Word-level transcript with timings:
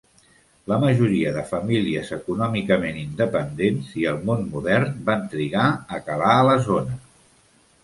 La 0.69 0.77
majoria 0.83 1.33
de 1.35 1.43
famílies 1.49 2.09
econòmicament 2.17 2.97
independents 3.03 3.93
i 4.05 4.09
el 4.13 4.19
món 4.31 4.43
modern 4.57 4.99
va 5.11 5.19
trigar 5.37 5.69
a 5.99 6.03
calar 6.11 6.35
a 6.41 6.51
la 6.51 6.59
zona. 6.73 7.01